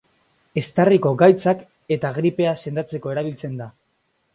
[0.61, 1.63] Eztarriko gaitzak
[1.99, 3.75] eta gripea sendatzeko erabiltzen da.